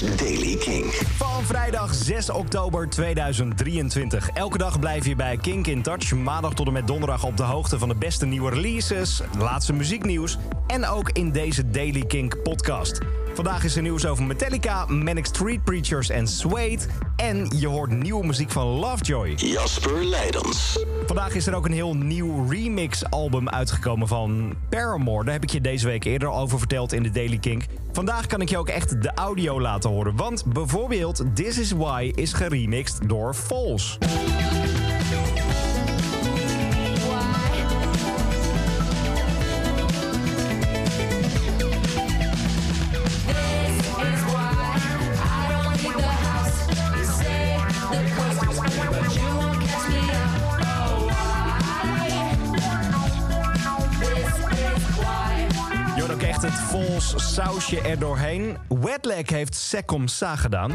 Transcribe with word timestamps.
Daily 0.00 0.56
King. 0.56 0.84
Van 0.94 1.44
vrijdag 1.44 1.94
6 1.94 2.30
oktober 2.30 2.88
2023. 2.88 4.28
Elke 4.28 4.58
dag 4.58 4.78
blijf 4.78 5.06
je 5.06 5.16
bij 5.16 5.36
Kink 5.36 5.66
in 5.66 5.82
Touch. 5.82 6.12
Maandag 6.12 6.54
tot 6.54 6.66
en 6.66 6.72
met 6.72 6.86
donderdag 6.86 7.24
op 7.24 7.36
de 7.36 7.42
hoogte 7.42 7.78
van 7.78 7.88
de 7.88 7.94
beste 7.94 8.26
nieuwe 8.26 8.50
releases, 8.50 9.20
laatste 9.38 9.72
muzieknieuws 9.72 10.38
en 10.66 10.86
ook 10.86 11.10
in 11.10 11.32
deze 11.32 11.70
Daily 11.70 12.04
Kink 12.06 12.42
podcast. 12.42 13.00
Vandaag 13.36 13.64
is 13.64 13.76
er 13.76 13.82
nieuws 13.82 14.06
over 14.06 14.24
Metallica, 14.24 14.86
Manic 14.86 15.26
Street 15.26 15.64
Preachers 15.64 16.08
en 16.08 16.26
Suede. 16.26 16.84
En 17.16 17.50
je 17.56 17.66
hoort 17.66 17.90
nieuwe 17.90 18.26
muziek 18.26 18.50
van 18.50 18.66
Lovejoy. 18.66 19.32
Jasper 19.36 20.04
Leidens. 20.04 20.84
Vandaag 21.06 21.34
is 21.34 21.46
er 21.46 21.54
ook 21.54 21.64
een 21.64 21.72
heel 21.72 21.94
nieuw 21.94 22.48
remix-album 22.48 23.48
uitgekomen 23.48 24.08
van 24.08 24.54
Paramore. 24.68 25.24
Daar 25.24 25.32
heb 25.32 25.42
ik 25.42 25.50
je 25.50 25.60
deze 25.60 25.86
week 25.86 26.04
eerder 26.04 26.28
over 26.28 26.58
verteld 26.58 26.92
in 26.92 27.02
de 27.02 27.10
Daily 27.10 27.38
Kink. 27.38 27.64
Vandaag 27.92 28.26
kan 28.26 28.40
ik 28.40 28.48
je 28.48 28.58
ook 28.58 28.68
echt 28.68 29.02
de 29.02 29.14
audio 29.14 29.60
laten 29.60 29.90
horen. 29.90 30.16
Want 30.16 30.44
bijvoorbeeld 30.44 31.24
This 31.34 31.58
Is 31.58 31.70
Why 31.70 32.12
is 32.14 32.32
geremixed 32.32 33.08
door 33.08 33.34
Falls. 33.34 33.98
Falls 56.76 57.34
sausje 57.34 57.80
er 57.80 57.98
doorheen. 57.98 58.56
Wetlag 58.68 59.30
heeft 59.30 59.54
Secom 59.54 60.08
Sa 60.08 60.36
gedaan. 60.36 60.72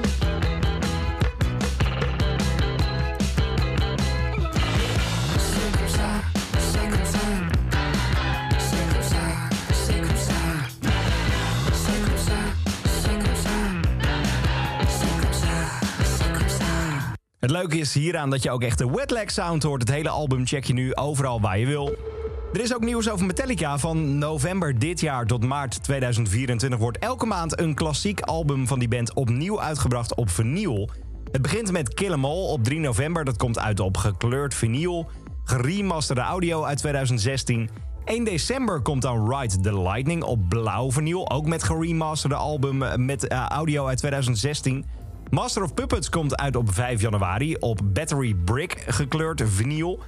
Het 17.40 17.52
leuke 17.52 17.78
is 17.78 17.94
hieraan 17.94 18.30
dat 18.30 18.44
je 18.44 18.52
ook 18.52 18.64
echt 18.64 18.78
de 18.78 18.92
wetlag 18.92 19.32
sound 19.32 19.64
hoort. 19.64 19.82
Het 19.82 19.92
hele 19.92 20.10
album 20.10 20.48
check 20.48 20.64
je 20.64 20.74
nu 20.74 20.96
overal 20.96 21.42
waar 21.42 21.60
je 21.60 21.66
wil. 21.66 22.11
Er 22.54 22.62
is 22.62 22.76
ook 22.76 22.84
nieuws 22.84 23.10
over 23.10 23.26
Metallica. 23.26 23.78
Van 23.78 24.18
november 24.18 24.80
dit 24.80 25.00
jaar 25.00 25.26
tot 25.26 25.46
maart 25.46 25.84
2024 25.84 26.80
wordt 26.80 26.98
elke 26.98 27.26
maand 27.26 27.60
een 27.60 27.74
klassiek 27.74 28.20
album 28.20 28.68
van 28.68 28.80
die 28.80 28.88
band 28.88 29.14
opnieuw 29.14 29.62
uitgebracht 29.62 30.16
op 30.16 30.30
vinyl. 30.30 30.90
Het 31.32 31.42
begint 31.42 31.72
met 31.72 31.94
Kill 31.94 32.12
'Em 32.12 32.26
All 32.26 32.48
op 32.48 32.64
3 32.64 32.80
november. 32.80 33.26
Dat 33.26 33.38
komt 33.38 33.60
uit 33.60 33.80
op 33.80 33.98
gekleurd 33.98 34.54
vinyl. 34.54 35.10
Geremasterde 35.44 36.22
audio 36.22 36.64
uit 36.64 36.78
2016. 36.78 37.70
1 38.06 38.24
december 38.24 38.82
komt 38.82 39.02
dan 39.02 39.34
Ride 39.34 39.60
the 39.60 39.82
Lightning 39.82 40.24
op 40.24 40.50
blauw 40.50 40.92
vinyl. 40.92 41.32
Ook 41.32 41.46
met 41.46 41.64
geremasterde 41.64 42.36
album 42.36 42.84
eh, 42.84 42.96
met 42.96 43.28
eh, 43.28 43.46
audio 43.48 43.86
uit 43.88 43.98
2016. 43.98 44.86
Master 45.30 45.64
of 45.64 45.74
Puppets 45.74 46.10
komt 46.10 46.38
uit 46.38 46.56
op 46.56 46.74
5 46.74 47.02
januari 47.02 47.56
op 47.56 47.80
Battery 47.84 48.34
Brick 48.34 48.84
gekleurd 48.88 49.42
vinyl. 49.46 50.00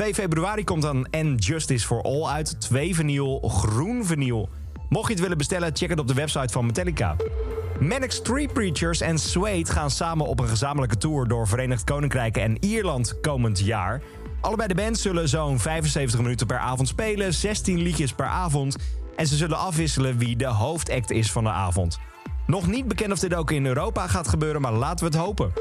2 0.00 0.14
februari 0.14 0.64
komt 0.64 0.82
dan 0.82 1.06
And 1.10 1.44
Justice 1.44 1.86
for 1.86 2.02
All 2.02 2.24
uit. 2.24 2.60
2 2.60 2.94
vinyl, 2.94 3.40
groen 3.48 4.04
vinyl. 4.04 4.48
Mocht 4.88 5.06
je 5.06 5.12
het 5.12 5.22
willen 5.22 5.38
bestellen, 5.38 5.76
check 5.76 5.88
het 5.88 5.98
op 5.98 6.08
de 6.08 6.14
website 6.14 6.52
van 6.52 6.66
Metallica. 6.66 7.16
Manic 7.80 8.12
Street 8.12 8.52
Preachers 8.52 9.00
en 9.00 9.18
Suede 9.18 9.72
gaan 9.72 9.90
samen 9.90 10.26
op 10.26 10.40
een 10.40 10.48
gezamenlijke 10.48 10.96
tour... 10.96 11.28
door 11.28 11.48
Verenigd 11.48 11.84
Koninkrijk 11.84 12.36
en 12.36 12.64
Ierland 12.64 13.20
komend 13.20 13.58
jaar. 13.58 14.02
Allebei 14.40 14.68
de 14.68 14.74
bands 14.74 15.02
zullen 15.02 15.28
zo'n 15.28 15.58
75 15.58 16.20
minuten 16.20 16.46
per 16.46 16.58
avond 16.58 16.88
spelen... 16.88 17.34
16 17.34 17.78
liedjes 17.78 18.12
per 18.12 18.26
avond. 18.26 18.76
En 19.16 19.26
ze 19.26 19.36
zullen 19.36 19.58
afwisselen 19.58 20.18
wie 20.18 20.36
de 20.36 20.46
hoofdact 20.46 21.10
is 21.10 21.32
van 21.32 21.44
de 21.44 21.50
avond. 21.50 21.98
Nog 22.46 22.66
niet 22.66 22.88
bekend 22.88 23.12
of 23.12 23.18
dit 23.18 23.34
ook 23.34 23.50
in 23.50 23.66
Europa 23.66 24.06
gaat 24.06 24.28
gebeuren, 24.28 24.60
maar 24.60 24.72
laten 24.72 25.10
we 25.10 25.16
het 25.16 25.24
hopen. 25.24 25.52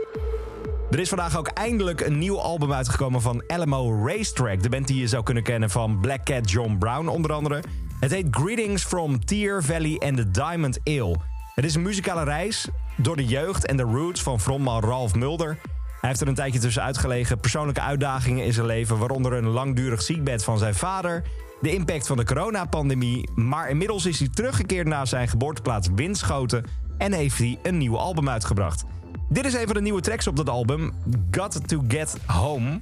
Er 0.90 1.00
is 1.00 1.10
vandaag 1.10 1.38
ook 1.38 1.48
eindelijk 1.48 2.02
een 2.02 2.18
nieuw 2.18 2.40
album 2.40 2.74
uitgekomen 2.74 3.22
van 3.22 3.44
Alamo 3.48 4.06
Racetrack. 4.06 4.64
De 4.64 4.70
band 4.70 4.88
die 4.88 5.00
je 5.00 5.08
zou 5.08 5.24
kunnen 5.24 5.44
kennen 5.44 5.70
van 5.70 6.00
Black 6.00 6.26
Cat 6.26 6.52
John 6.52 6.78
Brown 6.78 7.08
onder 7.08 7.34
andere. 7.34 7.64
Het 8.00 8.12
heet 8.12 8.28
Greetings 8.32 8.84
from 8.84 9.26
Tear 9.26 9.64
Valley 9.64 10.00
and 10.00 10.18
the 10.18 10.32
Diamond 10.32 10.80
Ale. 10.84 11.16
Het 11.56 11.66
is 11.66 11.76
een 11.76 11.82
muzikale 11.82 12.24
reis 12.24 12.68
door 12.98 13.16
de 13.16 13.26
jeugd 13.26 13.66
en 13.66 13.78
de 13.78 13.84
roots 13.84 14.24
van 14.24 14.40
frontman 14.40 14.84
Ralph 14.84 15.16
Mulder. 15.16 15.58
Hij 16.00 16.10
heeft 16.10 16.22
er 16.22 16.28
een 16.28 16.36
tijdje 16.36 16.60
tussen 16.60 16.84
uitgelegen. 16.84 17.40
Persoonlijke 17.40 17.82
uitdagingen 17.82 18.46
in 18.46 18.54
zijn 18.54 18.66
leven, 18.66 18.98
waaronder 18.98 19.34
een 19.34 19.48
langdurig 19.48 20.02
ziekbed 20.02 20.44
van 20.44 20.58
zijn 20.58 20.76
vader... 20.76 21.24
de 21.62 21.74
impact 21.74 22.08
van 22.08 22.18
de 22.18 22.26
coronapandemie... 22.26 23.30
maar 23.36 23.70
inmiddels 23.70 24.06
is 24.06 24.20
hij 24.20 24.30
teruggekeerd 24.30 24.88
naar 24.88 25.08
zijn 25.08 25.28
geboorteplaats 25.28 25.88
Winschoten... 25.96 26.64
en 26.98 27.14
heeft 27.14 27.38
hij 27.38 27.60
een 27.64 27.78
nieuw 27.78 27.98
album 27.98 28.30
uitgebracht. 28.30 28.86
Dit 29.32 29.46
is 29.46 29.54
een 29.54 29.66
de 29.66 29.82
nieuwe 29.82 30.02
tracks 30.02 30.28
op 30.28 30.36
dat 30.36 30.50
album, 30.50 30.94
Got 31.32 31.68
to 31.68 31.84
Get 31.88 32.18
Home. 32.26 32.82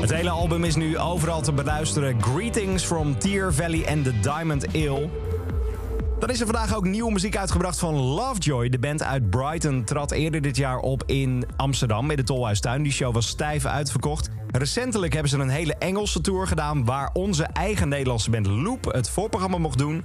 Het 0.00 0.12
hele 0.12 0.30
album 0.30 0.64
is 0.64 0.76
nu 0.76 0.98
overal 0.98 1.42
te 1.42 1.52
beluisteren. 1.52 2.22
Greetings 2.22 2.84
from 2.84 3.18
Tear 3.18 3.52
Valley 3.52 3.88
and 3.88 4.04
the 4.04 4.20
Diamond 4.20 4.66
Ale. 4.74 5.31
Dan 6.22 6.30
is 6.30 6.40
er 6.40 6.46
vandaag 6.46 6.76
ook 6.76 6.84
nieuwe 6.84 7.12
muziek 7.12 7.36
uitgebracht 7.36 7.78
van 7.78 7.94
Lovejoy. 7.94 8.68
De 8.68 8.78
band 8.78 9.02
uit 9.02 9.30
Brighton 9.30 9.84
trad 9.84 10.10
eerder 10.10 10.40
dit 10.40 10.56
jaar 10.56 10.78
op 10.78 11.02
in 11.06 11.44
Amsterdam 11.56 12.10
in 12.10 12.16
de 12.16 12.22
Tolhuistuin. 12.22 12.82
Die 12.82 12.92
show 12.92 13.14
was 13.14 13.26
stijf 13.26 13.66
uitverkocht. 13.66 14.28
Recentelijk 14.50 15.12
hebben 15.12 15.30
ze 15.30 15.38
een 15.38 15.48
hele 15.48 15.74
Engelse 15.74 16.20
tour 16.20 16.46
gedaan... 16.46 16.84
waar 16.84 17.10
onze 17.12 17.44
eigen 17.44 17.88
Nederlandse 17.88 18.30
band 18.30 18.46
Loop 18.46 18.84
het 18.84 19.10
voorprogramma 19.10 19.58
mocht 19.58 19.78
doen. 19.78 20.04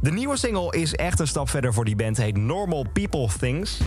De 0.00 0.12
nieuwe 0.12 0.36
single 0.36 0.76
is 0.76 0.94
echt 0.94 1.20
een 1.20 1.28
stap 1.28 1.48
verder 1.48 1.74
voor 1.74 1.84
die 1.84 1.96
band. 1.96 2.16
Heet 2.16 2.36
Normal 2.36 2.86
People 2.92 3.28
Things. 3.38 3.78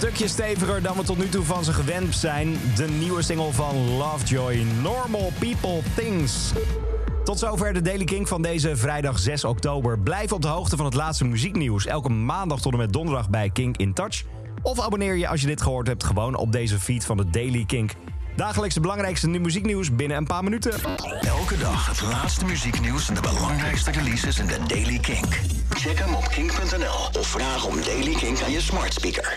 Stukje 0.00 0.28
steviger 0.28 0.82
dan 0.82 0.96
we 0.96 1.02
tot 1.02 1.18
nu 1.18 1.28
toe 1.28 1.44
van 1.44 1.64
ze 1.64 1.72
gewend 1.72 2.14
zijn. 2.14 2.56
De 2.76 2.88
nieuwe 2.88 3.22
single 3.22 3.52
van 3.52 3.96
Lovejoy, 3.96 4.66
Normal 4.82 5.32
People 5.38 5.80
Things. 5.94 6.52
Tot 7.24 7.38
zover 7.38 7.72
de 7.72 7.82
Daily 7.82 8.04
King 8.04 8.28
van 8.28 8.42
deze 8.42 8.76
vrijdag 8.76 9.18
6 9.18 9.44
oktober. 9.44 9.98
Blijf 9.98 10.32
op 10.32 10.42
de 10.42 10.48
hoogte 10.48 10.76
van 10.76 10.84
het 10.84 10.94
laatste 10.94 11.24
muzieknieuws. 11.24 11.86
Elke 11.86 12.08
maandag 12.08 12.60
tot 12.60 12.72
en 12.72 12.78
met 12.78 12.92
donderdag 12.92 13.30
bij 13.30 13.50
Kink 13.50 13.76
in 13.76 13.92
Touch. 13.92 14.24
Of 14.62 14.80
abonneer 14.80 15.16
je 15.16 15.28
als 15.28 15.40
je 15.40 15.46
dit 15.46 15.62
gehoord 15.62 15.86
hebt 15.86 16.04
gewoon 16.04 16.34
op 16.34 16.52
deze 16.52 16.78
feed 16.78 17.04
van 17.04 17.16
de 17.16 17.30
Daily 17.30 17.64
Kink. 17.64 17.92
Dagelijks 18.36 18.74
de 18.74 18.80
belangrijkste 18.80 19.28
muzieknieuws 19.28 19.94
binnen 19.94 20.16
een 20.16 20.26
paar 20.26 20.44
minuten. 20.44 20.72
Elke 21.20 21.58
dag 21.58 21.86
het 21.86 22.02
laatste 22.02 22.44
muzieknieuws 22.44 23.08
en 23.08 23.14
de 23.14 23.20
belangrijkste 23.20 23.90
releases 23.90 24.38
in 24.38 24.46
de 24.46 24.58
Daily 24.66 24.98
Kink. 24.98 25.40
Check 25.70 25.98
hem 25.98 26.14
op 26.14 26.28
kink.nl 26.28 27.20
of 27.20 27.26
vraag 27.26 27.66
om 27.66 27.82
Daily 27.82 28.14
Kink 28.14 28.42
aan 28.42 28.50
je 28.50 28.60
smart 28.60 28.92
speaker. 28.94 29.28